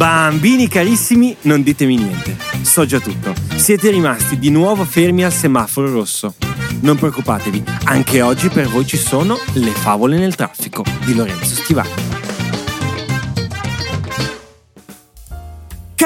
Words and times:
Bambini 0.00 0.66
carissimi, 0.66 1.36
non 1.42 1.62
ditemi 1.62 1.94
niente. 1.94 2.34
So 2.62 2.86
già 2.86 2.98
tutto. 3.00 3.34
Siete 3.56 3.90
rimasti 3.90 4.38
di 4.38 4.48
nuovo 4.48 4.86
fermi 4.86 5.24
al 5.24 5.30
semaforo 5.30 5.92
rosso. 5.92 6.36
Non 6.80 6.96
preoccupatevi, 6.96 7.62
anche 7.84 8.22
oggi 8.22 8.48
per 8.48 8.66
voi 8.68 8.86
ci 8.86 8.96
sono 8.96 9.38
le 9.52 9.72
favole 9.72 10.16
nel 10.16 10.36
traffico 10.36 10.82
di 11.04 11.14
Lorenzo 11.14 11.54
Stivali. 11.54 12.19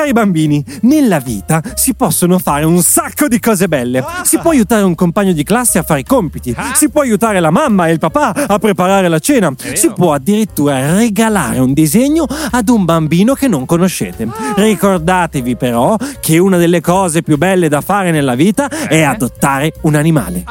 Cari 0.05 0.17
bambini, 0.17 0.63
nella 0.83 1.19
vita 1.19 1.63
si 1.73 1.95
possono 1.95 2.39
fare 2.39 2.67
un 2.67 2.83
sacco 2.83 3.27
di 3.27 3.41
cose 3.41 3.69
belle. 3.69 4.05
Si 4.25 4.39
può 4.39 4.51
aiutare 4.51 4.83
un 4.83 4.95
compagno 4.95 5.33
di 5.33 5.43
classe 5.45 5.79
a 5.79 5.83
fare 5.83 6.01
i 6.01 6.05
compiti, 6.05 6.55
si 6.75 6.91
può 6.91 7.01
aiutare 7.01 7.41
la 7.41 7.51
mamma 7.51 7.87
e 7.87 7.93
il 7.93 7.99
papà 7.99 8.35
a 8.47 8.59
preparare 8.59 9.09
la 9.09 9.19
cena, 9.19 9.51
si 9.73 9.91
può 9.93 10.13
addirittura 10.13 10.95
regalare 10.95 11.59
un 11.59 11.73
disegno 11.73 12.27
ad 12.51 12.69
un 12.69 12.85
bambino 12.85 13.33
che 13.33 13.49
non 13.49 13.65
conoscete. 13.65 14.29
Ricordatevi 14.57 15.57
però 15.57 15.97
che 16.21 16.37
una 16.37 16.59
delle 16.59 16.83
cose 16.83 17.23
più 17.23 17.39
belle 17.39 17.71
da 17.71 17.81
fare 17.81 18.11
nella 18.11 18.35
vita 18.35 18.69
è 18.69 19.01
adottare 19.01 19.73
un 19.85 19.95
animale. 19.95 20.45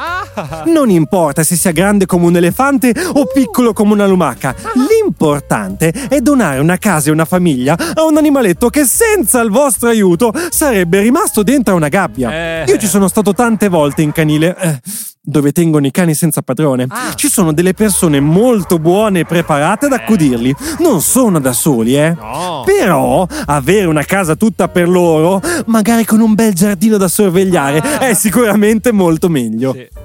Non 0.64 0.90
importa 0.90 1.44
se 1.44 1.54
sia 1.54 1.70
grande 1.70 2.06
come 2.06 2.26
un 2.26 2.34
elefante 2.34 2.92
o 3.12 3.26
piccolo 3.32 3.72
come 3.72 3.92
una 3.92 4.06
lumaca, 4.06 4.52
l'importante 4.74 5.92
è 6.08 6.18
donare 6.18 6.58
una 6.58 6.76
casa 6.76 7.10
e 7.10 7.12
una 7.12 7.24
famiglia 7.24 7.76
a 7.94 8.02
un 8.02 8.16
animaletto 8.16 8.68
che 8.68 8.84
senza 8.84 9.42
il 9.44 9.50
vostro 9.50 9.88
aiuto 9.88 10.32
sarebbe 10.50 11.00
rimasto 11.00 11.42
dentro 11.42 11.74
una 11.74 11.88
gabbia. 11.88 12.32
Eh. 12.32 12.64
Io 12.66 12.78
ci 12.78 12.86
sono 12.86 13.08
stato 13.08 13.32
tante 13.32 13.68
volte 13.68 14.02
in 14.02 14.12
canile. 14.12 14.56
Eh, 14.58 14.80
dove 15.26 15.52
tengono 15.52 15.86
i 15.86 15.90
cani 15.90 16.12
senza 16.12 16.42
padrone. 16.42 16.84
Ah. 16.88 17.14
Ci 17.14 17.28
sono 17.28 17.52
delle 17.52 17.72
persone 17.72 18.20
molto 18.20 18.78
buone 18.78 19.20
e 19.20 19.24
preparate 19.24 19.86
ad 19.86 19.92
accudirli. 19.92 20.54
Non 20.80 21.00
sono 21.00 21.40
da 21.40 21.54
soli, 21.54 21.96
eh. 21.96 22.10
No. 22.10 22.62
Però 22.66 23.26
avere 23.46 23.86
una 23.86 24.04
casa 24.04 24.34
tutta 24.34 24.68
per 24.68 24.86
loro, 24.86 25.40
magari 25.66 26.04
con 26.04 26.20
un 26.20 26.34
bel 26.34 26.52
giardino 26.52 26.98
da 26.98 27.08
sorvegliare, 27.08 27.78
ah. 27.78 27.98
è 28.00 28.14
sicuramente 28.14 28.92
molto 28.92 29.30
meglio. 29.30 29.72
Sì. 29.72 30.03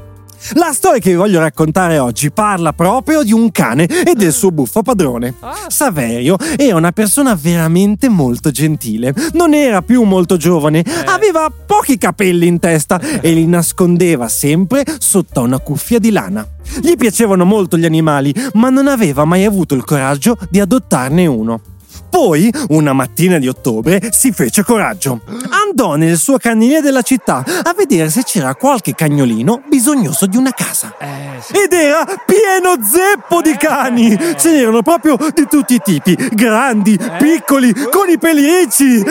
La 0.54 0.72
storia 0.73 1.00
che 1.00 1.12
vi 1.12 1.16
voglio 1.16 1.40
raccontare 1.40 2.00
oggi 2.00 2.32
parla 2.32 2.73
proprio 2.73 3.23
di 3.23 3.34
un 3.34 3.52
cane 3.52 3.86
e 3.86 4.16
del 4.16 4.32
suo 4.32 4.52
buffo 4.52 4.82
padrone. 4.82 5.36
Ah. 5.42 5.56
Saverio 5.68 6.38
era 6.58 6.76
una 6.76 6.92
persona 6.92 7.36
veramente 7.36 8.09
molto 8.09 8.50
gentile. 8.50 9.14
Non 9.34 9.54
era 9.54 9.82
più 9.82 10.04
molto 10.04 10.38
giovane, 10.38 10.80
eh. 10.80 11.04
aveva 11.06 11.52
pochi 11.52 11.98
capelli 11.98 12.48
in 12.48 12.60
testa 12.60 13.00
e 13.00 13.32
li 13.32 13.45
nascondeva 13.45 14.28
sempre 14.28 14.84
sotto 14.98 15.42
una 15.42 15.60
cuffia 15.60 16.00
di 16.00 16.12
lana. 16.12 16.48
Gli 16.82 16.95
piacevano 16.95 17.45
molto 17.45 17.78
gli 17.78 17.86
animali, 17.86 18.34
ma 18.54 18.70
non 18.70 18.88
aveva 18.88 19.26
mai 19.26 19.44
avuto 19.45 19.76
il 19.76 19.84
coraggio 19.84 20.38
di 20.50 20.60
adottarne 20.60 21.26
uno. 21.26 21.62
Poi, 22.09 22.52
una 22.69 22.94
mattina 22.94 23.38
di 23.38 23.47
ottobre, 23.47 24.09
si 24.11 24.31
fece 24.31 24.64
coraggio. 24.64 25.22
Andò 25.50 25.95
nel 25.95 26.17
suo 26.17 26.38
canile 26.38 26.81
della 26.81 27.02
città 27.02 27.44
a 27.64 27.73
vedere 27.75 28.09
se 28.09 28.23
c'era 28.23 28.55
qualche 28.55 28.95
cagnolino 28.95 29.61
bisognoso 29.67 30.25
di 30.25 30.38
una 30.38 30.52
casa. 30.52 30.95
Eh, 31.00 31.42
sì. 31.42 31.53
Ed 31.53 31.73
era 31.73 32.05
pieno 32.25 32.75
zeppo 32.83 33.42
di 33.42 33.55
cani! 33.58 34.17
Ce 34.38 34.52
n'erano 34.52 34.81
proprio 34.81 35.17
di 35.33 35.47
tutti 35.50 35.75
i 35.75 35.81
tipi, 35.83 36.16
grandi, 36.31 36.94
eh? 36.94 37.17
piccoli, 37.17 37.73
con 37.73 38.09
i 38.09 38.17
peli 38.17 38.44
ricci 38.44 39.03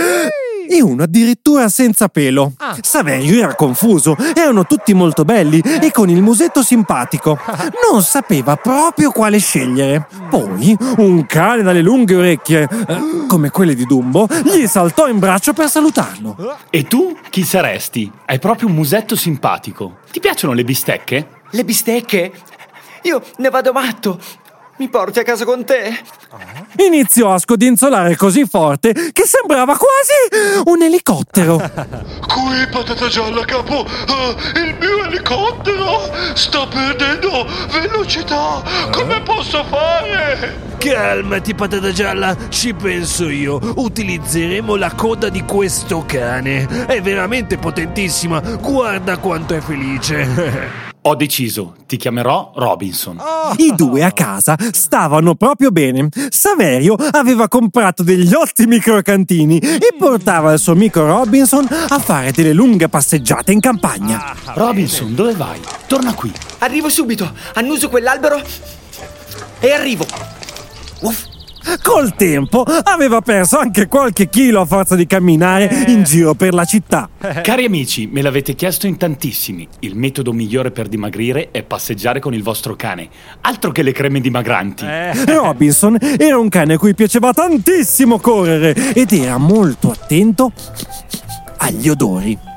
e 0.68 0.82
uno 0.82 1.04
addirittura 1.04 1.68
senza 1.68 2.08
pelo. 2.08 2.52
Ah. 2.58 2.76
Saverio 2.80 3.42
era 3.42 3.54
confuso, 3.54 4.16
erano 4.34 4.66
tutti 4.66 4.92
molto 4.92 5.24
belli 5.24 5.60
e 5.60 5.90
con 5.90 6.10
il 6.10 6.22
musetto 6.22 6.62
simpatico. 6.62 7.38
Non 7.90 8.02
sapeva 8.02 8.56
proprio 8.56 9.10
quale 9.10 9.38
scegliere. 9.38 10.06
Poi 10.28 10.76
un 10.98 11.24
cane 11.26 11.62
dalle 11.62 11.80
lunghe 11.80 12.16
orecchie, 12.16 12.68
come 13.26 13.50
quelle 13.50 13.74
di 13.74 13.84
Dumbo, 13.84 14.28
gli 14.44 14.66
saltò 14.66 15.08
in 15.08 15.18
braccio 15.18 15.54
per 15.54 15.70
salutarlo. 15.70 16.36
E 16.68 16.84
tu 16.84 17.16
chi 17.30 17.44
saresti? 17.44 18.10
Hai 18.26 18.38
proprio 18.38 18.68
un 18.68 18.74
musetto 18.74 19.16
simpatico. 19.16 19.98
Ti 20.10 20.20
piacciono 20.20 20.52
le 20.52 20.64
bistecche? 20.64 21.28
Le 21.50 21.64
bistecche? 21.64 22.32
Io 23.02 23.22
ne 23.38 23.48
vado 23.48 23.72
matto. 23.72 24.20
Mi 24.78 24.88
porti 24.88 25.18
a 25.18 25.24
casa 25.24 25.44
con 25.44 25.64
te? 25.64 25.98
Iniziò 26.76 27.32
a 27.32 27.38
scodinzolare 27.38 28.14
così 28.14 28.46
forte 28.46 28.92
che 28.92 29.24
sembrava 29.24 29.76
quasi 29.76 30.62
un 30.66 30.80
elicottero. 30.82 31.56
Qui, 32.28 32.68
patata 32.70 33.08
gialla, 33.08 33.44
capo! 33.44 33.80
Uh, 33.80 34.58
il 34.58 34.76
mio 34.78 35.04
elicottero 35.04 36.34
sta 36.34 36.64
perdendo 36.68 37.44
velocità! 37.72 38.62
Come 38.92 39.20
posso 39.22 39.64
fare? 39.64 40.66
Calmati, 40.78 41.54
patata 41.56 41.90
gialla, 41.90 42.36
ci 42.48 42.72
penso 42.72 43.28
io. 43.28 43.58
Utilizzeremo 43.74 44.76
la 44.76 44.92
coda 44.92 45.28
di 45.28 45.42
questo 45.42 46.04
cane. 46.06 46.86
È 46.86 47.02
veramente 47.02 47.58
potentissima. 47.58 48.38
Guarda 48.38 49.16
quanto 49.18 49.56
è 49.56 49.60
felice. 49.60 50.86
Ho 51.08 51.14
deciso, 51.14 51.74
ti 51.86 51.96
chiamerò 51.96 52.52
Robinson. 52.54 53.18
Oh. 53.18 53.54
I 53.56 53.72
due 53.74 54.04
a 54.04 54.12
casa 54.12 54.54
stavano 54.72 55.36
proprio 55.36 55.70
bene. 55.70 56.10
Saverio 56.28 56.96
aveva 57.12 57.48
comprato 57.48 58.02
degli 58.02 58.34
ottimi 58.34 58.78
crocantini 58.78 59.58
e 59.58 59.94
portava 59.98 60.52
il 60.52 60.58
suo 60.58 60.72
amico 60.74 61.00
Robinson 61.06 61.66
a 61.88 61.98
fare 61.98 62.30
delle 62.30 62.52
lunghe 62.52 62.90
passeggiate 62.90 63.52
in 63.52 63.60
campagna. 63.60 64.34
Ah, 64.44 64.52
Robinson, 64.52 65.14
dove 65.14 65.32
vai? 65.32 65.58
Torna 65.86 66.12
qui. 66.12 66.30
Arrivo 66.58 66.90
subito. 66.90 67.32
Annuso 67.54 67.88
quell'albero 67.88 68.42
e 69.60 69.72
arrivo. 69.72 70.04
Uff. 71.00 71.27
Col 71.82 72.14
tempo 72.14 72.62
aveva 72.62 73.20
perso 73.20 73.58
anche 73.58 73.88
qualche 73.88 74.28
chilo 74.28 74.60
a 74.60 74.64
forza 74.64 74.96
di 74.96 75.06
camminare 75.06 75.68
eh. 75.68 75.90
in 75.90 76.02
giro 76.04 76.34
per 76.34 76.54
la 76.54 76.64
città. 76.64 77.08
Cari 77.42 77.64
amici, 77.64 78.06
me 78.06 78.22
l'avete 78.22 78.54
chiesto 78.54 78.86
in 78.86 78.96
tantissimi. 78.96 79.68
Il 79.80 79.96
metodo 79.96 80.32
migliore 80.32 80.70
per 80.70 80.88
dimagrire 80.88 81.50
è 81.50 81.62
passeggiare 81.62 82.20
con 82.20 82.34
il 82.34 82.42
vostro 82.42 82.76
cane. 82.76 83.08
Altro 83.42 83.70
che 83.70 83.82
le 83.82 83.92
creme 83.92 84.20
dimagranti. 84.20 84.84
Eh. 84.84 85.24
Robinson 85.26 85.98
era 86.00 86.38
un 86.38 86.48
cane 86.48 86.74
a 86.74 86.78
cui 86.78 86.94
piaceva 86.94 87.32
tantissimo 87.32 88.18
correre 88.18 88.94
ed 88.94 89.12
era 89.12 89.36
molto 89.36 89.90
attento 89.90 90.52
agli 91.58 91.88
odori. 91.88 92.47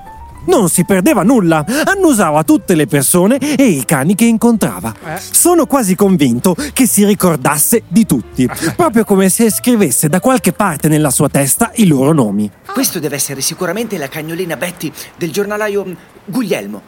Non 0.45 0.69
si 0.69 0.85
perdeva 0.85 1.21
nulla, 1.23 1.63
annusava 1.85 2.43
tutte 2.43 2.73
le 2.73 2.87
persone 2.87 3.37
e 3.37 3.63
i 3.63 3.85
cani 3.85 4.15
che 4.15 4.25
incontrava. 4.25 4.93
Eh. 5.05 5.19
Sono 5.19 5.67
quasi 5.67 5.95
convinto 5.95 6.55
che 6.73 6.87
si 6.87 7.05
ricordasse 7.05 7.83
di 7.87 8.05
tutti, 8.05 8.49
proprio 8.75 9.03
come 9.03 9.29
se 9.29 9.51
scrivesse 9.51 10.09
da 10.09 10.19
qualche 10.19 10.51
parte 10.51 10.87
nella 10.87 11.11
sua 11.11 11.29
testa 11.29 11.71
i 11.75 11.87
loro 11.87 12.11
nomi. 12.11 12.49
Questo 12.65 12.99
deve 12.99 13.15
essere 13.15 13.41
sicuramente 13.41 13.97
la 13.97 14.07
cagnolina 14.07 14.55
Betty 14.55 14.91
del 15.15 15.31
giornalaio 15.31 15.95
Guglielmo. 16.25 16.81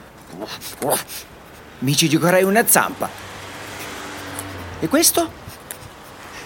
Mi 1.80 1.96
ci 1.96 2.10
giocherei 2.10 2.44
una 2.44 2.66
zampa. 2.66 3.10
E 4.80 4.88
questo? 4.88 5.42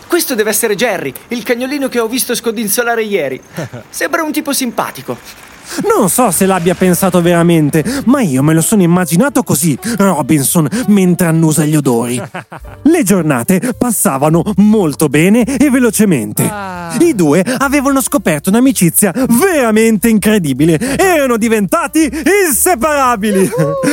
Questo 0.07 0.35
deve 0.35 0.50
essere 0.50 0.75
Jerry, 0.75 1.13
il 1.29 1.44
cagnolino 1.44 1.90
che 1.90 2.00
ho 2.00 2.07
visto 2.07 2.34
scodinzolare 2.34 3.03
ieri. 3.03 3.41
Sembra 3.90 4.23
un 4.23 4.31
tipo 4.31 4.53
simpatico. 4.53 5.47
Non 5.89 6.09
so 6.09 6.31
se 6.31 6.45
l'abbia 6.45 6.75
pensato 6.75 7.22
veramente, 7.22 7.83
ma 8.05 8.22
io 8.22 8.44
me 8.44 8.53
lo 8.53 8.61
sono 8.61 8.81
immaginato 8.81 9.44
così, 9.44 9.78
Robinson, 9.97 10.67
mentre 10.88 11.28
annusa 11.28 11.66
gli 11.66 11.75
odori. 11.75 12.22
Le 12.83 13.03
giornate 13.03 13.73
passavano 13.78 14.44
molto 14.57 15.07
bene 15.07 15.44
e 15.44 15.69
velocemente. 15.69 16.47
Ah. 16.50 16.95
I 17.00 17.13
due 17.13 17.41
avevano 17.41 18.01
scoperto 18.01 18.50
un'amicizia 18.50 19.13
veramente 19.29 20.09
incredibile. 20.09 20.79
Erano 20.97 21.38
diventati 21.38 22.09
inseparabili. 22.47 23.49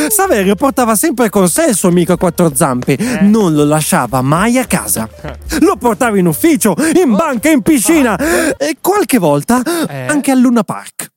Saverio 0.09 0.55
portava 0.55 0.95
sempre 0.95 1.29
con 1.29 1.49
sé 1.49 1.67
il 1.71 1.75
suo 1.75 1.89
amico 1.89 2.13
a 2.13 2.19
quattro 2.19 2.53
zampe. 2.55 2.97
Eh. 2.97 3.23
Non 3.23 3.55
lo 3.55 3.65
lasciava 3.65 4.23
mai 4.23 4.59
a 4.59 4.67
casa. 4.67 5.09
Lo 5.61 5.77
portava 5.77 6.19
in 6.19 6.27
ufficio, 6.27 6.75
in 7.03 7.15
banca, 7.15 7.51
in 7.51 7.63
piscina 7.63 8.17
e 8.57 8.77
qualche 8.81 9.19
volta 9.19 9.63
eh. 9.89 10.07
anche 10.07 10.31
al 10.31 10.39
Luna 10.39 10.63
Park. 10.63 11.13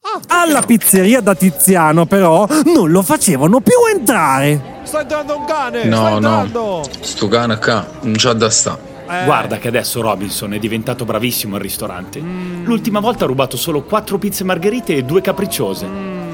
Alla 0.48 0.62
pizzeria 0.62 1.20
da 1.20 1.36
Tiziano, 1.36 2.06
però, 2.06 2.48
non 2.74 2.90
lo 2.90 3.02
facevano 3.02 3.60
più 3.60 3.76
entrare. 3.94 4.80
Sta 4.84 5.02
entrando 5.02 5.38
un 5.38 5.46
cane! 5.46 5.84
No, 5.84 6.20
no. 6.20 6.84
Sto 7.02 7.28
cane 7.28 7.58
qua 7.58 7.86
non 8.02 8.14
c'ha 8.16 8.34
da 8.34 8.50
sta. 8.50 8.78
Eh. 9.10 9.26
Guarda 9.26 9.58
che 9.58 9.68
adesso 9.68 10.02
Robinson 10.02 10.54
è 10.54 10.60
diventato 10.60 11.06
bravissimo 11.06 11.56
al 11.56 11.62
ristorante. 11.62 12.22
Mm. 12.22 12.66
L'ultima 12.66 13.00
volta 13.00 13.26
ha 13.26 13.28
rubato 13.28 13.58
solo 13.58 13.84
quattro 13.84 14.18
pizze 14.18 14.44
margherite 14.44 14.96
e 14.96 15.04
due 15.04 15.22
capricciose. 15.22 15.86
Mm. 15.86 16.28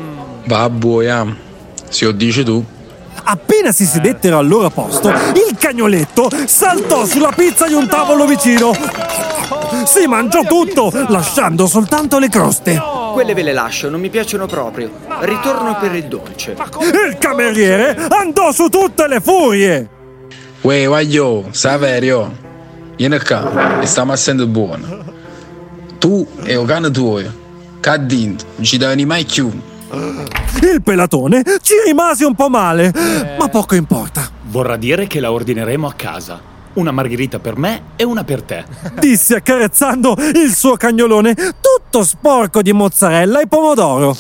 Babbo, 0.46 1.02
yeah. 1.02 1.36
se 1.90 2.06
lo 2.06 2.12
dici 2.12 2.44
tu. 2.44 2.64
Appena 3.26 3.72
si 3.72 3.86
sedettero 3.86 4.38
al 4.38 4.48
loro 4.48 4.70
posto, 4.70 5.10
il 5.10 5.56
cagnoletto 5.58 6.30
saltò 6.46 7.06
sulla 7.06 7.32
pizza 7.36 7.68
di 7.68 7.74
un 7.74 7.88
tavolo 7.88 8.26
vicino. 8.26 8.74
Si 9.86 10.06
mangiò 10.08 10.42
tutto, 10.44 10.92
lasciando 11.08 11.68
soltanto 11.68 12.20
le 12.20 12.30
croste. 12.30 12.93
Quelle 13.14 13.36
ve 13.36 13.44
le 13.44 13.54
lascio, 13.54 13.90
non 13.90 14.00
mi 14.00 14.10
piacciono 14.10 14.48
proprio. 14.48 14.90
Ritorno 15.22 15.78
per 15.80 15.94
il 15.94 16.06
dolce. 16.06 16.56
Il 17.08 17.18
cameriere 17.20 18.08
andò 18.10 18.52
su 18.52 18.70
tutte 18.70 19.08
le 19.08 19.22
furie. 19.22 19.88
Uè, 20.62 20.88
voglio, 20.88 21.46
Saverio. 21.52 22.32
Vieni 22.96 23.20
qua, 23.20 23.80
e 23.80 23.86
stiamo 23.86 24.14
essendo 24.14 24.48
buono. 24.48 25.04
Tu 26.00 26.28
e 26.44 26.56
o 26.56 26.64
cane 26.66 26.90
tuo. 26.90 27.20
Detto? 27.20 28.46
Non 28.56 28.64
ci 28.64 28.78
devi 28.78 29.06
mai 29.06 29.26
più. 29.26 29.52
Il 30.62 30.82
pelatone 30.82 31.44
ci 31.62 31.76
rimase 31.86 32.26
un 32.26 32.34
po' 32.34 32.50
male, 32.50 32.92
ma 33.38 33.48
poco 33.48 33.76
importa. 33.76 34.28
Vorrà 34.46 34.76
dire 34.76 35.06
che 35.06 35.20
la 35.20 35.32
ordineremo 35.32 35.86
a 35.86 35.94
casa. 35.94 36.42
Una 36.74 36.92
margherita 36.92 37.40
per 37.40 37.58
me 37.58 37.82
e 37.96 38.04
una 38.04 38.24
per 38.24 38.42
te. 38.42 38.66
Disse 39.00 39.36
accarezzando 39.36 40.16
il 40.36 40.54
suo 40.54 40.76
cagnolone 40.76 41.36
tutto 41.36 42.04
sporco 42.04 42.62
di 42.62 42.74
mozzarella 42.74 43.42
e 43.42 43.48
pomodoro. 43.48 44.16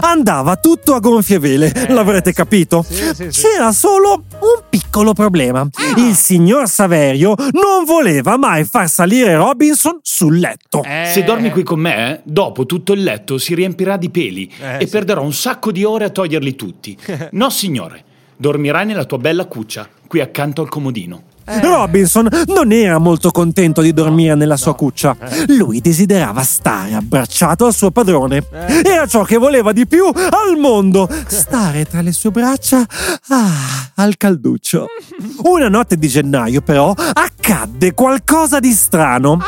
Andava 0.00 0.56
tutto 0.56 0.94
a 0.94 0.98
gonfie 1.00 1.38
vele, 1.38 1.72
l'avrete 1.88 2.32
capito? 2.32 2.84
C'era 3.30 3.72
solo 3.72 4.24
un 4.40 4.62
piccolo 4.68 5.14
problema. 5.14 5.66
Il 5.96 6.14
signor 6.14 6.68
Saverio 6.68 7.34
non 7.52 7.84
voleva 7.86 8.36
mai 8.36 8.64
far 8.64 8.90
salire 8.90 9.34
Robinson 9.36 9.98
sul 10.02 10.38
letto. 10.38 10.82
Se 10.82 11.22
dormi 11.24 11.50
qui 11.50 11.62
con 11.62 11.80
me, 11.80 12.20
dopo 12.24 12.66
tutto 12.66 12.92
il 12.92 13.02
letto 13.02 13.38
si 13.38 13.54
riempirà 13.54 13.96
di 13.96 14.10
peli 14.10 14.52
e 14.78 14.86
perderò 14.86 15.22
un 15.22 15.32
sacco 15.32 15.72
di 15.72 15.84
ore 15.84 16.04
a 16.04 16.10
toglierli 16.10 16.54
tutti. 16.54 16.96
No, 17.36 17.50
signore. 17.50 18.04
Dormirai 18.36 18.84
nella 18.86 19.04
tua 19.04 19.18
bella 19.18 19.46
cuccia, 19.46 19.88
qui 20.06 20.20
accanto 20.20 20.60
al 20.60 20.68
comodino. 20.68 21.22
Robinson 21.46 22.28
non 22.46 22.72
era 22.72 22.98
molto 22.98 23.30
contento 23.30 23.80
di 23.80 23.92
dormire 23.92 24.34
nella 24.34 24.56
sua 24.56 24.74
cuccia. 24.74 25.16
Lui 25.46 25.80
desiderava 25.80 26.42
stare 26.42 26.94
abbracciato 26.94 27.66
al 27.66 27.74
suo 27.74 27.90
padrone. 27.90 28.44
Era 28.84 29.06
ciò 29.06 29.22
che 29.22 29.36
voleva 29.36 29.72
di 29.72 29.86
più 29.86 30.04
al 30.06 30.56
mondo. 30.58 31.08
Stare 31.26 31.84
tra 31.84 32.00
le 32.00 32.12
sue 32.12 32.30
braccia 32.30 32.84
ah, 33.28 33.90
al 33.94 34.16
calduccio. 34.16 34.86
Una 35.44 35.68
notte 35.68 35.96
di 35.96 36.08
gennaio, 36.08 36.60
però, 36.60 36.92
accadde 36.92 37.94
qualcosa 37.94 38.58
di 38.58 38.72
strano. 38.72 39.38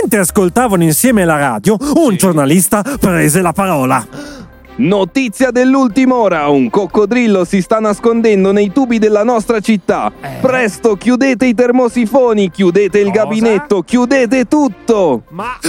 Mentre 0.00 0.20
ascoltavano 0.20 0.82
insieme 0.82 1.24
la 1.24 1.36
radio, 1.36 1.76
un 1.94 2.16
giornalista 2.16 2.82
prese 2.98 3.40
la 3.40 3.52
parola. 3.52 4.43
Notizia 4.76 5.52
dell'ultima 5.52 6.16
ora, 6.16 6.48
un 6.48 6.68
coccodrillo 6.68 7.44
si 7.44 7.62
sta 7.62 7.78
nascondendo 7.78 8.50
nei 8.50 8.72
tubi 8.72 8.98
della 8.98 9.22
nostra 9.22 9.60
città. 9.60 10.10
Presto, 10.40 10.96
chiudete 10.96 11.46
i 11.46 11.54
termosifoni, 11.54 12.50
chiudete 12.50 12.98
il 12.98 13.10
gabinetto, 13.10 13.82
chiudete 13.82 14.46
tutto. 14.46 15.22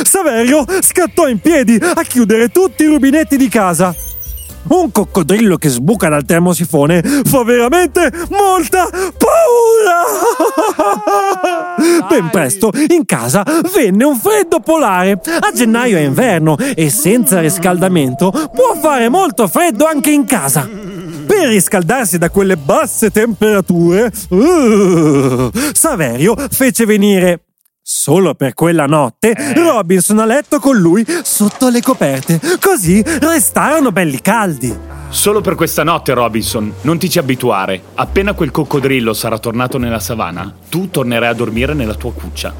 Saverio 0.03 0.65
scattò 0.79 1.27
in 1.27 1.39
piedi 1.39 1.75
a 1.75 2.01
chiudere 2.01 2.49
tutti 2.49 2.83
i 2.83 2.87
rubinetti 2.87 3.37
di 3.37 3.47
casa. 3.47 3.93
Un 4.67 4.91
coccodrillo 4.91 5.57
che 5.57 5.69
sbuca 5.69 6.09
dal 6.09 6.25
termosifone 6.25 7.01
fa 7.01 7.43
veramente 7.43 8.11
molta 8.29 8.89
paura! 8.89 10.03
Ben 12.09 12.29
presto 12.29 12.71
in 12.89 13.05
casa 13.05 13.43
venne 13.73 14.03
un 14.03 14.17
freddo 14.17 14.59
polare. 14.59 15.19
A 15.39 15.51
gennaio 15.53 15.97
è 15.97 16.01
inverno 16.01 16.57
e 16.57 16.89
senza 16.89 17.39
riscaldamento 17.39 18.31
può 18.31 18.75
fare 18.81 19.09
molto 19.09 19.47
freddo 19.47 19.85
anche 19.85 20.11
in 20.11 20.25
casa. 20.25 20.67
Per 21.25 21.47
riscaldarsi 21.47 22.17
da 22.17 22.29
quelle 22.29 22.55
basse 22.55 23.11
temperature, 23.11 24.11
uh, 24.29 25.49
Saverio 25.73 26.35
fece 26.49 26.85
venire 26.85 27.44
Solo 27.87 28.33
per 28.33 28.55
quella 28.55 28.87
notte 28.87 29.35
Robinson 29.53 30.17
a 30.17 30.25
letto 30.25 30.59
con 30.59 30.75
lui 30.75 31.05
sotto 31.21 31.69
le 31.69 31.83
coperte, 31.83 32.39
così 32.59 32.99
restarono 33.19 33.91
belli 33.91 34.21
caldi. 34.21 34.75
Solo 35.09 35.39
per 35.41 35.53
questa 35.53 35.83
notte, 35.83 36.15
Robinson, 36.15 36.73
non 36.81 36.97
ti 36.97 37.07
ci 37.11 37.19
abituare. 37.19 37.79
Appena 37.93 38.33
quel 38.33 38.49
coccodrillo 38.49 39.13
sarà 39.13 39.37
tornato 39.37 39.77
nella 39.77 39.99
savana, 39.99 40.51
tu 40.67 40.89
tornerai 40.89 41.29
a 41.29 41.33
dormire 41.33 41.75
nella 41.75 41.93
tua 41.93 42.11
cuccia. 42.11 42.51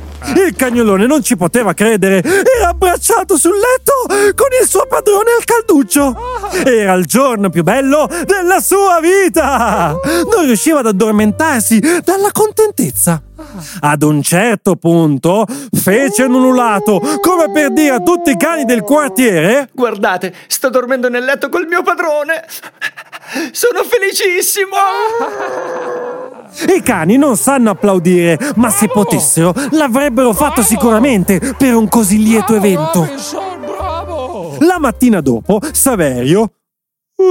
Il 0.48 0.54
cagnolone 0.56 1.08
non 1.08 1.24
ci 1.24 1.36
poteva 1.36 1.74
credere, 1.74 2.24
era 2.24 2.70
abbracciato 2.70 3.36
sul 3.36 3.54
letto 3.54 4.34
con 4.36 4.48
padrone 4.96 5.32
al 5.38 5.44
calduccio. 5.44 6.16
Era 6.64 6.94
il 6.94 7.06
giorno 7.06 7.50
più 7.50 7.64
bello 7.64 8.08
della 8.26 8.62
sua 8.62 9.02
vita. 9.02 9.94
Non 10.32 10.46
riusciva 10.46 10.80
ad 10.80 10.86
addormentarsi 10.86 11.80
dalla 12.02 12.32
contentezza. 12.32 13.22
Ad 13.82 14.04
un 14.04 14.22
certo 14.22 14.78
punto 14.78 15.46
fece 15.74 16.24
un 16.24 16.36
ululato, 16.36 17.02
come 17.20 17.52
per 17.52 17.74
dire 17.74 17.96
a 17.96 18.00
tutti 18.00 18.32
i 18.32 18.38
cani 18.38 18.64
del 18.64 18.84
quartiere: 18.84 19.70
Guardate, 19.74 20.34
sto 20.48 20.70
dormendo 20.70 21.10
nel 21.10 21.26
letto 21.26 21.50
col 21.50 21.68
mio 21.68 21.84
padrone. 21.84 22.46
Sono 23.52 23.84
felicissimo. 23.84 24.76
I 26.74 26.82
cani 26.82 27.18
non 27.18 27.36
sanno 27.36 27.72
applaudire, 27.72 28.40
ma 28.56 28.70
se 28.70 28.88
potessero 28.88 29.54
l'avrebbero 29.72 30.32
fatto 30.32 30.64
sicuramente 30.64 31.42
per 31.58 31.76
un 31.76 31.90
così 31.90 32.24
lieto 32.24 32.56
evento. 32.56 33.45
La 34.66 34.80
mattina 34.80 35.22
dopo, 35.22 35.60
Saverio 35.72 36.42
uh, 37.18 37.24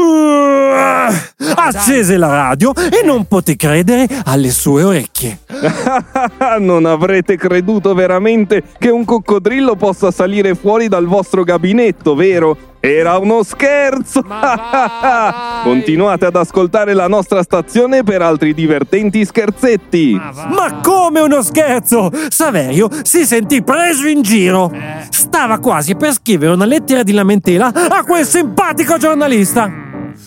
accese 1.56 2.16
la 2.16 2.28
radio 2.28 2.72
e 2.75 3.04
non 3.04 3.26
poté 3.26 3.56
credere 3.56 4.06
alle 4.25 4.50
sue 4.50 4.84
orecchie. 4.84 5.40
non 6.60 6.86
avrete 6.86 7.36
creduto 7.36 7.92
veramente 7.92 8.62
che 8.78 8.90
un 8.90 9.04
coccodrillo 9.04 9.75
possa 9.75 10.12
salire 10.12 10.54
fuori 10.54 10.86
dal 10.86 11.06
vostro 11.06 11.42
gabinetto, 11.42 12.14
vero? 12.14 12.74
Era 12.84 13.16
uno 13.16 13.42
scherzo! 13.42 14.20
Continuate 15.64 16.26
ad 16.26 16.36
ascoltare 16.36 16.92
la 16.92 17.08
nostra 17.08 17.42
stazione 17.42 18.02
per 18.02 18.20
altri 18.20 18.52
divertenti 18.52 19.25
scherzetti! 19.25 20.12
Ma 20.12 20.81
come 20.82 21.20
uno 21.20 21.40
scherzo! 21.40 22.10
Saverio 22.28 22.90
si 23.02 23.25
sentì 23.25 23.62
preso 23.62 24.06
in 24.06 24.20
giro. 24.20 24.70
Stava 25.08 25.60
quasi 25.60 25.94
per 25.94 26.12
scrivere 26.12 26.52
una 26.52 26.66
lettera 26.66 27.02
di 27.02 27.12
lamentela 27.12 27.72
a 27.72 28.04
quel 28.04 28.26
simpatico 28.26 28.98
giornalista. 28.98 29.72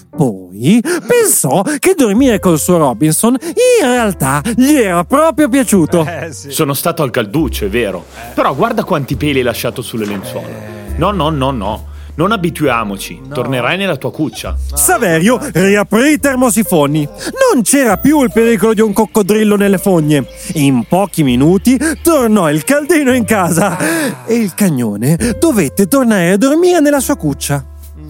Poi 0.10 0.81
pensò 1.06 1.62
che 1.77 1.94
dormire 1.95 2.39
col 2.39 2.57
suo 2.57 2.77
Robinson 2.77 3.38
in 3.39 3.88
realtà 3.88 4.42
gli 4.56 4.74
era 4.74 5.03
proprio 5.03 5.48
piaciuto. 5.48 6.03
Sono 6.31 6.74
stato 6.74 7.03
al 7.03 7.12
calduccio, 7.12 7.65
è 7.65 7.69
vero. 7.69 8.03
Però 8.33 8.56
guarda 8.56 8.83
quanti 8.83 9.15
peli 9.15 9.38
hai 9.38 9.44
lasciato 9.44 9.83
sulle 9.83 10.07
lenzuola. 10.07 10.48
No, 10.95 11.12
no, 11.12 11.30
no, 11.30 11.51
no. 11.51 11.95
Non 12.18 12.31
abituiamoci. 12.31 13.22
Tornerai 13.31 13.78
nella 13.78 13.96
tua 13.96 14.12
cuccia. 14.12 14.56
Saverio 14.74 15.40
riaprì 15.54 16.14
i 16.14 16.19
termosifoni. 16.19 17.08
Non 17.54 17.62
c'era 17.62 17.98
più 17.98 18.24
il 18.24 18.31
pericolo 18.31 18.74
di 18.74 18.81
un 18.81 18.92
coccodrillo 18.92 19.56
nelle 19.56 19.78
fogne. 19.78 20.25
In 20.54 20.86
pochi 20.88 21.22
minuti 21.22 21.80
tornò 22.02 22.50
il 22.50 22.64
caldino 22.64 23.14
in 23.14 23.24
casa 23.24 24.25
e 24.25 24.34
il 24.34 24.56
cagnone 24.56 25.36
dovette 25.40 25.88
tornare 25.88 26.31
a 26.31 26.38
dormire 26.38 26.80
nella 26.80 27.00
sua 27.00 27.18
cuccia. 27.18 27.63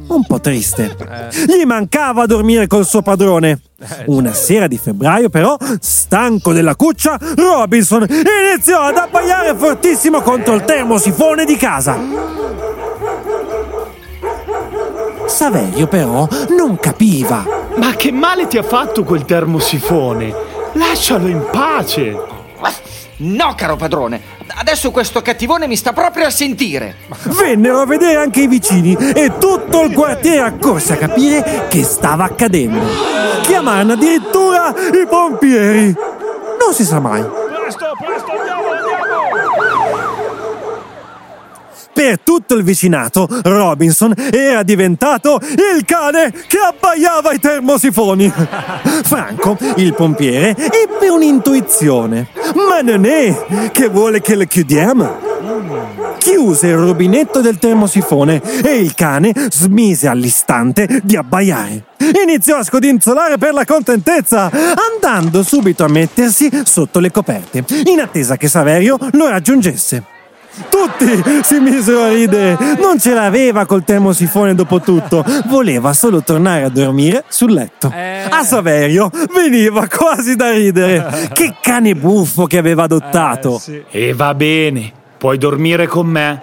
Un 0.08 0.26
po' 0.26 0.40
triste. 0.40 0.96
Gli 1.46 1.66
mancava 1.66 2.26
dormire 2.26 2.66
col 2.68 2.86
suo 2.86 3.02
padrone. 3.02 3.60
Una 4.06 4.34
sera 4.34 4.68
di 4.68 4.78
febbraio, 4.78 5.28
però, 5.28 5.58
stanco 5.82 6.54
della 6.54 6.78
cuccia, 6.78 7.20
Robinson 7.36 8.08
iniziò 8.10 8.84
ad 8.84 8.96
abbaiare 8.96 9.54
fortissimo 9.54 10.22
contro 10.22 10.54
il 10.56 10.64
termosifone 10.64 11.44
di 11.44 11.58
casa. 11.58 12.47
Saverio 15.28 15.88
però 15.88 16.28
non 16.50 16.78
capiva. 16.80 17.46
Ma 17.76 17.94
che 17.96 18.12
male 18.12 18.48
ti 18.48 18.58
ha 18.58 18.64
fatto 18.64 19.04
quel 19.04 19.26
termosifone? 19.26 20.34
Lascialo 20.74 21.28
in 21.28 21.46
pace. 21.52 22.36
No, 23.18 23.56
caro 23.56 23.76
padrone. 23.76 24.22
Adesso 24.48 24.92
questo 24.92 25.22
cattivone 25.22 25.68
mi 25.68 25.76
sta 25.76 25.92
proprio 25.92 26.28
a 26.28 26.30
sentire. 26.30 26.96
Vennero 27.24 27.80
a 27.82 27.86
vedere 27.86 28.16
anche 28.16 28.42
i 28.42 28.48
vicini 28.48 28.96
e 28.96 29.34
tutto 29.40 29.84
il 29.84 29.92
quartiere 29.92 30.42
accorse 30.42 30.94
a 30.94 30.98
capire 30.98 31.66
che 31.68 31.84
stava 31.84 32.26
accadendo. 32.26 32.80
Chiamarono 33.42 33.94
addirittura 33.94 34.70
i 34.70 35.06
pompieri. 35.08 35.96
Non 36.60 36.74
si 36.74 36.86
sa 36.86 37.00
mai. 37.00 37.22
Presto, 37.24 37.86
presto, 38.00 38.32
andiamo, 38.32 38.70
andiamo! 38.72 39.08
Per 41.98 42.20
tutto 42.20 42.54
il 42.54 42.62
vicinato, 42.62 43.28
Robinson 43.42 44.14
era 44.32 44.62
diventato 44.62 45.40
il 45.42 45.84
cane 45.84 46.32
che 46.32 46.60
abbaiava 46.60 47.32
i 47.32 47.40
termosifoni. 47.40 48.30
Franco, 49.02 49.58
il 49.78 49.96
pompiere, 49.96 50.56
ebbe 50.56 51.10
un'intuizione. 51.10 52.28
Ma 52.54 52.82
non 52.82 53.04
è 53.04 53.70
che 53.72 53.88
vuole 53.88 54.22
che 54.22 54.36
le 54.36 54.46
chiudiamo. 54.46 55.18
Chiuse 56.20 56.68
il 56.68 56.76
rubinetto 56.76 57.42
del 57.42 57.58
termosifone 57.58 58.44
e 58.44 58.76
il 58.76 58.94
cane 58.94 59.34
smise 59.50 60.08
all'istante 60.08 61.02
di 61.02 61.16
abbaiare. 61.16 61.86
Iniziò 62.24 62.58
a 62.58 62.64
scodinzolare 62.64 63.40
per 63.40 63.54
la 63.54 63.66
contentezza, 63.66 64.52
andando 64.52 65.42
subito 65.42 65.84
a 65.84 65.90
mettersi 65.90 66.48
sotto 66.64 67.00
le 67.00 67.10
coperte, 67.10 67.66
in 67.86 68.02
attesa 68.02 68.38
che 68.38 68.48
Saverio 68.48 69.00
lo 69.14 69.28
raggiungesse. 69.30 70.16
Tutti 70.70 71.44
si 71.44 71.60
misero 71.60 72.04
a 72.04 72.10
ridere. 72.10 72.58
Non 72.80 73.00
ce 73.00 73.14
l'aveva 73.14 73.66
col 73.66 73.84
termosifone 73.84 74.56
dopo 74.56 74.80
tutto. 74.80 75.24
Voleva 75.46 75.94
solo 75.94 76.22
tornare 76.24 76.64
a 76.64 76.70
dormire 76.70 77.24
sul 77.28 77.54
letto. 77.54 77.92
A 78.30 78.44
Saverio 78.44 79.10
veniva 79.34 79.88
quasi 79.88 80.36
da 80.36 80.52
ridere. 80.52 81.30
Che 81.34 81.56
cane 81.62 81.96
buffo 81.96 82.46
che 82.46 82.58
aveva 82.58 82.84
adottato. 82.84 83.62
E 83.90 84.14
va 84.14 84.34
bene, 84.34 84.92
puoi 85.18 85.38
dormire 85.38 85.88
con 85.88 86.08
me. 86.08 86.42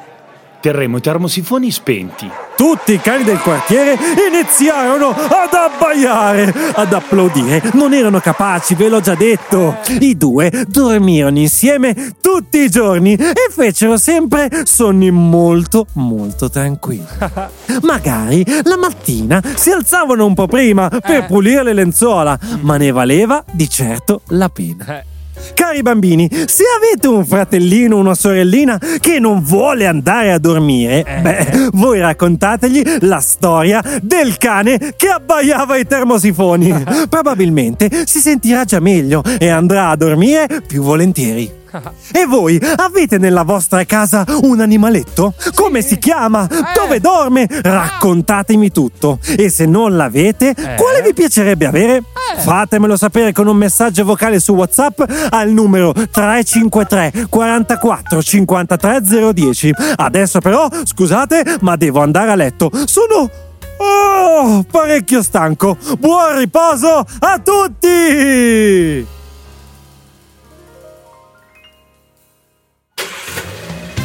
terremo 0.60 0.96
i 0.96 1.00
termosifoni 1.00 1.70
spenti. 1.70 2.30
Tutti 2.56 2.92
i 2.92 3.00
cani 3.00 3.24
del 3.24 3.38
quartiere 3.38 3.98
iniziarono 4.30 5.08
ad 5.08 5.52
abbaiare, 5.52 6.52
ad 6.74 6.92
applaudire. 6.92 7.62
Non 7.72 7.92
erano 7.92 8.20
capaci, 8.20 8.74
ve 8.74 8.88
l'ho 8.88 9.00
già 9.00 9.14
detto. 9.14 9.76
I 10.00 10.16
due 10.16 10.64
dormirono 10.68 11.38
insieme 11.38 12.14
tutti 12.20 12.58
i 12.58 12.70
giorni 12.70 13.14
e 13.14 13.48
fecero 13.50 13.96
sempre 13.96 14.48
sonni 14.64 15.10
molto, 15.10 15.86
molto 15.94 16.48
tranquilli. 16.48 17.06
Magari 17.82 18.44
la 18.62 18.76
mattina 18.76 19.42
si 19.54 19.70
alzavano 19.70 20.24
un 20.24 20.34
po' 20.34 20.46
prima 20.46 20.88
per 20.88 21.26
pulire 21.26 21.62
le 21.62 21.72
lenzuola, 21.72 22.38
ma 22.60 22.76
ne 22.76 22.90
valeva 22.92 23.44
di 23.50 23.68
certo 23.68 24.22
la 24.28 24.48
pena. 24.48 25.12
Cari 25.52 25.82
bambini, 25.82 26.28
se 26.30 26.64
avete 26.76 27.08
un 27.08 27.24
fratellino 27.24 27.96
o 27.96 27.98
una 27.98 28.14
sorellina 28.14 28.80
che 29.00 29.18
non 29.18 29.42
vuole 29.42 29.86
andare 29.86 30.32
a 30.32 30.38
dormire, 30.38 31.04
beh, 31.22 31.70
voi 31.72 32.00
raccontategli 32.00 32.98
la 33.00 33.20
storia 33.20 33.82
del 34.00 34.38
cane 34.38 34.94
che 34.96 35.08
abbaiava 35.08 35.76
i 35.76 35.86
termosifoni. 35.86 36.84
Probabilmente 37.08 37.90
si 38.06 38.20
sentirà 38.20 38.64
già 38.64 38.80
meglio 38.80 39.22
e 39.38 39.48
andrà 39.48 39.88
a 39.88 39.96
dormire 39.96 40.46
più 40.66 40.82
volentieri. 40.82 41.63
E 42.12 42.26
voi 42.26 42.60
avete 42.76 43.18
nella 43.18 43.42
vostra 43.42 43.84
casa 43.84 44.24
un 44.42 44.60
animaletto? 44.60 45.34
Come 45.54 45.82
si 45.82 45.98
chiama? 45.98 46.46
Dove 46.74 47.00
dorme? 47.00 47.46
Raccontatemi 47.48 48.70
tutto. 48.70 49.18
E 49.36 49.48
se 49.48 49.66
non 49.66 49.96
l'avete, 49.96 50.54
quale 50.76 51.02
vi 51.02 51.12
piacerebbe 51.14 51.66
avere? 51.66 52.02
Fatemelo 52.38 52.96
sapere 52.96 53.32
con 53.32 53.46
un 53.46 53.56
messaggio 53.56 54.04
vocale 54.04 54.40
su 54.40 54.52
WhatsApp 54.54 55.00
al 55.30 55.50
numero 55.50 55.92
353 55.92 57.26
44 57.28 58.22
53 58.22 59.00
010. 59.32 59.72
Adesso 59.96 60.40
però, 60.40 60.68
scusate, 60.84 61.58
ma 61.60 61.76
devo 61.76 62.00
andare 62.02 62.30
a 62.30 62.34
letto. 62.34 62.70
Sono 62.86 63.30
Oh, 63.76 64.64
parecchio 64.70 65.20
stanco. 65.20 65.76
Buon 65.98 66.38
riposo 66.38 67.04
a 67.18 67.40
tutti! 67.42 69.13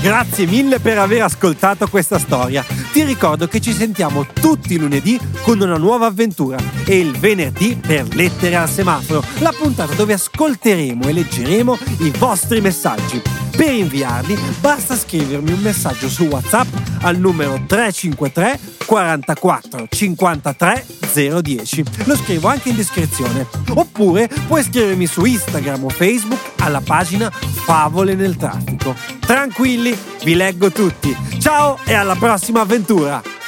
Grazie 0.01 0.45
mille 0.45 0.79
per 0.79 0.97
aver 0.97 1.23
ascoltato 1.23 1.85
questa 1.87 2.19
storia. 2.19 2.63
Ti 2.93 3.03
ricordo 3.03 3.47
che 3.47 3.59
ci 3.59 3.73
sentiamo 3.73 4.25
tutti 4.25 4.75
i 4.75 4.77
lunedì 4.77 5.19
con 5.41 5.59
una 5.59 5.77
nuova 5.77 6.05
avventura 6.05 6.57
e 6.85 6.99
il 6.99 7.17
venerdì 7.17 7.75
per 7.75 8.07
Lettere 8.15 8.55
al 8.55 8.69
semaforo, 8.69 9.21
la 9.39 9.53
puntata 9.55 9.93
dove 9.95 10.13
ascolteremo 10.13 11.05
e 11.05 11.11
leggeremo 11.11 11.77
i 11.99 12.11
vostri 12.17 12.61
messaggi. 12.61 13.21
Per 13.57 13.73
inviarli 13.73 14.39
basta 14.61 14.95
scrivermi 14.95 15.51
un 15.51 15.59
messaggio 15.59 16.07
su 16.07 16.23
WhatsApp 16.23 16.73
al 17.01 17.17
numero 17.17 17.61
353 17.67 18.59
44 18.85 19.87
53 19.89 20.85
010. 21.41 21.83
Lo 22.05 22.15
scrivo 22.15 22.47
anche 22.47 22.69
in 22.69 22.77
descrizione. 22.77 23.45
Oppure 23.73 24.29
puoi 24.47 24.63
scrivermi 24.63 25.05
su 25.07 25.25
Instagram 25.25 25.83
o 25.83 25.89
Facebook 25.89 26.48
alla 26.59 26.81
pagina 26.81 27.29
Favole 27.31 28.15
nel 28.15 28.35
traffico. 28.35 28.95
Tranquilli, 29.19 29.97
vi 30.23 30.35
leggo 30.35 30.71
tutti. 30.71 31.15
Ciao 31.39 31.77
e 31.85 31.93
alla 31.93 32.15
prossima 32.15 32.61
avventura! 32.61 33.38